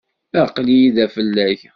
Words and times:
Aql-iyi 0.41 0.89
da 0.95 1.05
fell-ak. 1.13 1.61